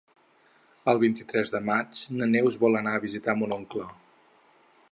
El 0.93 1.01
vint-i-tres 1.01 1.51
de 1.55 1.61
maig 1.67 2.01
na 2.21 2.29
Neus 2.31 2.57
vol 2.63 2.79
anar 2.81 2.97
a 2.97 3.03
visitar 3.07 3.37
mon 3.43 3.55
oncle. 3.59 3.87